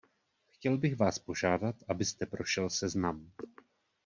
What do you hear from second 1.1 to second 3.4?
požádat, abyste prošel seznam.